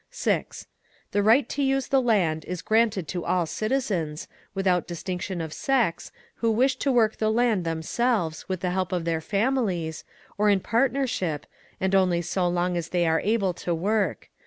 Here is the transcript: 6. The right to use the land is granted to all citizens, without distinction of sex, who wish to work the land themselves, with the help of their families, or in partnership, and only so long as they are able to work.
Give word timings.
6. 0.09 0.65
The 1.11 1.21
right 1.21 1.47
to 1.49 1.61
use 1.61 1.89
the 1.89 2.01
land 2.01 2.43
is 2.45 2.63
granted 2.63 3.07
to 3.09 3.23
all 3.23 3.45
citizens, 3.45 4.27
without 4.55 4.87
distinction 4.87 5.41
of 5.41 5.53
sex, 5.53 6.11
who 6.37 6.49
wish 6.49 6.75
to 6.77 6.91
work 6.91 7.17
the 7.17 7.29
land 7.29 7.65
themselves, 7.65 8.49
with 8.49 8.61
the 8.61 8.71
help 8.71 8.91
of 8.91 9.05
their 9.05 9.21
families, 9.21 10.03
or 10.39 10.49
in 10.49 10.59
partnership, 10.59 11.45
and 11.79 11.93
only 11.93 12.23
so 12.23 12.47
long 12.47 12.75
as 12.77 12.89
they 12.89 13.05
are 13.05 13.21
able 13.21 13.53
to 13.53 13.75
work. 13.75 14.31